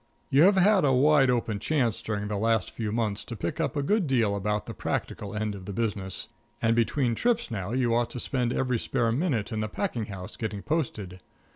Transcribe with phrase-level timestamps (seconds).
[0.31, 3.75] You have had a wide open chance during the last few months to pick up
[3.75, 7.93] a good deal about the practical end of the business, and between trips now you
[7.93, 11.19] ought to spend every spare minute in the packing house getting posted.